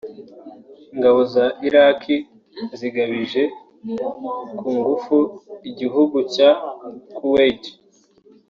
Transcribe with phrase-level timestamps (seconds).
[0.93, 2.15] Ingabo za Iraqi
[2.79, 3.41] zigabije
[4.59, 5.17] ku ngufu
[5.69, 6.49] igihugu cya
[7.15, 7.63] Kuwait